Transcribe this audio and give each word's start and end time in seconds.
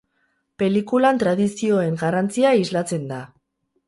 Pelikulan 0.61 1.19
tradizioen 1.23 1.99
garrantzia 2.05 2.55
islatzen 2.61 3.05
da. 3.13 3.21